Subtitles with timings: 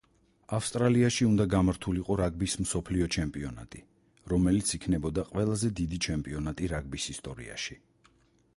[0.57, 3.83] ავსტრალიაში უნდა გამართულიყო რაგბის მსოფლიო ჩემპიონატი,
[4.33, 7.79] რომელიც იქნებოდა ყველაზე დიდი ჩემპიონატი რაგბის ისტორიაში.